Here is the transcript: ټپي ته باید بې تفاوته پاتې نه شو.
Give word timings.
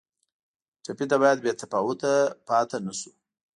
ټپي 0.83 1.05
ته 1.11 1.15
باید 1.21 1.37
بې 1.43 1.51
تفاوته 1.61 2.11
پاتې 2.47 2.77
نه 2.85 2.93
شو. 2.99 3.11